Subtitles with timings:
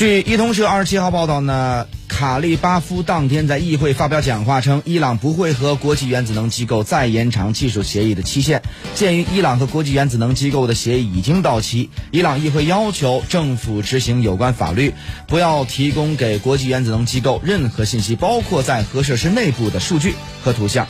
[0.00, 8.62] 据伊通社二十七号报道呢卡利巴夫当天在议会发表讲话称伊朗不会和国际原子能机构再延长技术协议的期限
[8.94, 14.94] 鉴于伊朗和国际原子能机构的协议已经到期伊朗议会要求政府执行有关法律
[15.28, 20.86] 不要提供给国际原子能机构任何信息包括在核设施内部的数据和图像。